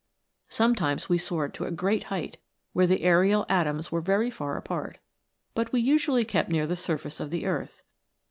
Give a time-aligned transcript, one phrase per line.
[0.47, 2.37] "Sometimes we soared to a great height,
[2.73, 4.97] where the aerial atoms were very far apart,
[5.53, 7.83] but we usually kept near the surface of the earth.